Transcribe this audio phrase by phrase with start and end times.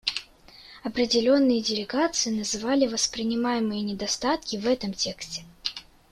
[0.83, 5.43] Определенные делегации называли воспринимаемые недостатки в этом тексте.